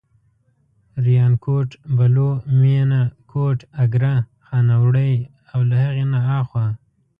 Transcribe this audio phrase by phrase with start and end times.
[1.05, 3.01] ریانکوټ، بلو، مېنه،
[3.31, 4.13] کوټ، اګره،
[4.45, 5.13] خانوړی
[5.51, 6.65] او له هغې نه اخوا.